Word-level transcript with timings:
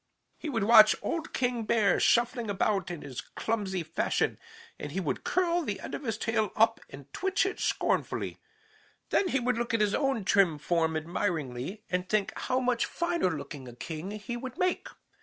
"He 0.39 0.49
would 0.49 0.63
watch 0.63 0.95
old 1.03 1.31
King 1.31 1.61
Bear 1.63 1.99
shuffling 1.99 2.49
about 2.49 2.89
in 2.89 3.03
his 3.03 3.21
clumsy 3.21 3.83
fashion, 3.83 4.39
and 4.79 4.91
he 4.91 4.99
would 4.99 5.23
curl 5.23 5.61
the 5.61 5.79
end 5.79 5.93
of 5.93 6.01
his 6.05 6.17
tail 6.17 6.51
up 6.55 6.79
and 6.89 7.13
twitch 7.13 7.45
it 7.45 7.59
scornfully. 7.59 8.39
Then 9.11 9.27
he 9.27 9.39
would 9.39 9.59
look 9.59 9.75
at 9.75 9.79
his 9.79 9.93
own 9.93 10.25
trim 10.25 10.57
form 10.57 10.97
admiringly 10.97 11.83
and 11.87 12.09
think 12.09 12.33
how 12.35 12.59
much 12.59 12.87
finer 12.87 13.29
looking 13.29 13.67
a 13.67 13.75
king 13.75 14.09
he 14.09 14.35
would 14.35 14.57
make. 14.57 14.87